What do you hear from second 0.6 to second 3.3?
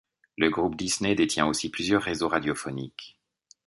Disney détient aussi plusieurs réseaux radiophoniques.